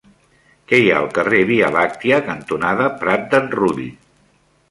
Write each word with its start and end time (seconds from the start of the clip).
Què 0.69 0.77
hi 0.83 0.87
ha 0.91 0.95
al 1.01 1.09
carrer 1.17 1.41
Via 1.49 1.69
Làctia 1.75 2.17
cantonada 2.29 2.89
Prat 3.03 3.27
d'en 3.35 3.49
Rull? 3.59 3.85